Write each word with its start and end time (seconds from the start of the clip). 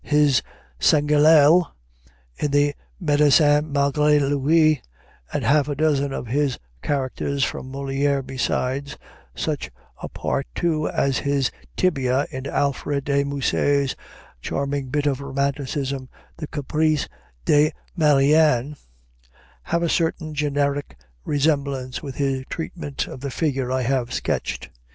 His 0.03 0.41
Sganarelle, 0.79 1.73
in 2.35 2.49
the 2.49 2.73
"Médicin 2.99 3.71
Malgré 3.71 4.19
Lui," 4.19 4.81
and 5.31 5.43
half 5.43 5.67
a 5.67 5.75
dozen 5.75 6.11
of 6.11 6.25
his 6.25 6.57
characters 6.81 7.43
from 7.43 7.71
Molière 7.71 8.25
besides 8.25 8.97
such 9.35 9.69
a 10.01 10.09
part, 10.09 10.47
too, 10.55 10.87
as 10.89 11.19
his 11.19 11.51
Tibia, 11.77 12.25
in 12.31 12.47
Alfred 12.47 13.03
de 13.03 13.23
Musset's 13.23 13.95
charming 14.41 14.87
bit 14.89 15.05
of 15.05 15.21
romanticism, 15.21 16.09
the 16.37 16.47
"Caprices 16.47 17.07
de 17.45 17.71
Marianne" 17.95 18.75
have 19.61 19.83
a 19.83 19.87
certain 19.87 20.33
generic 20.33 20.97
resemblance 21.25 22.01
with 22.01 22.15
his 22.15 22.43
treatment 22.49 23.05
of 23.05 23.19
the 23.19 23.29
figure 23.29 23.71
I 23.71 23.83
have 23.83 24.11
sketched. 24.13 24.71